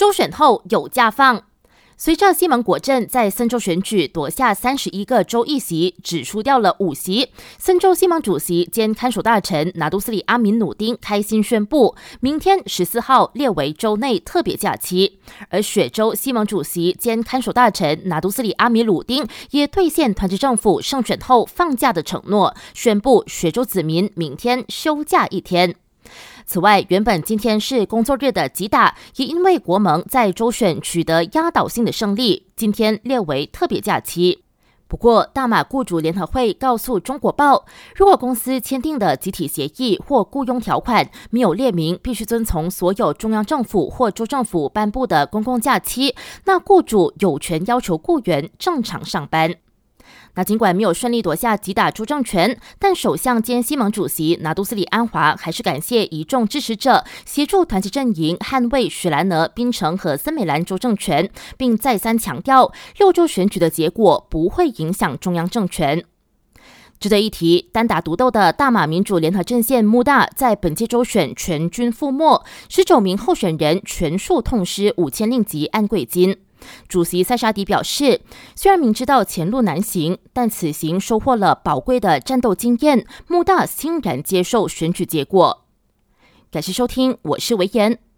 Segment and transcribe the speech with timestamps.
[0.00, 1.42] 周选后有假放。
[1.98, 15.20] 随着西蒙果镇在森州选举夺下三十一个州议席，只输掉了五席，森州西蒙主席兼看守大臣拿督斯里阿米努丁开心宣布，明天十四号列为州内特别假期。
[15.50, 25.76] 而雪州西蒙主席兼看守大臣拿督斯里阿米鲁丁也兑现团结政府胜选后放假的承诺，宣布雪州子民明天休假一天。
[26.46, 34.44] 此外，原本今天是工作日的吉打，也因为国盟在周选取得压倒性的胜利，今天列为特别假期。
[34.88, 37.64] 不过，大马雇主联合会告诉中国报，
[37.94, 49.54] 如果公司签订的集体协议或雇佣条款没有列明必须遵从所有中央政府或州政府颁布的公共假期，那雇主有权要求雇员正常上班。
[50.34, 66.04] 那尽管没有顺利夺下吉打州政权，但首相兼西盟主席拿督斯里安华还是感谢一众支持者协助团结阵营捍卫雪兰莪、槟城和森美兰州政权，并再三强调六州选举的结果不会影响中央政权。
[66.98, 76.36] 值得一提，单打独斗的大马民主联合阵线穆大在本届州选全军覆没，十九名候选人全数痛失五千令吉安贵金。
[76.88, 78.20] 主席塞沙迪表示，
[78.54, 83.06] 虽然明知道前路难行，但此行收获了宝贵的战斗经验。
[83.26, 85.64] 穆大欣然接受选举结果。
[86.50, 88.09] 感谢收听，我是维言。